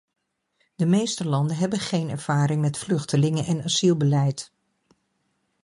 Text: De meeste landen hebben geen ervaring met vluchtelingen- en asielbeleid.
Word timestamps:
De 0.75 0.85
meeste 0.85 1.27
landen 1.27 1.57
hebben 1.57 1.79
geen 1.79 2.09
ervaring 2.09 2.61
met 2.61 2.77
vluchtelingen- 2.77 3.45
en 3.45 3.63
asielbeleid. 3.63 4.51